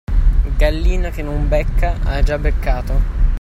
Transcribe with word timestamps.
Gallina 0.57 1.11
che 1.11 1.21
non 1.21 1.47
becca 1.47 1.99
ha 2.03 2.23
già 2.23 2.39
beccato. 2.39 3.29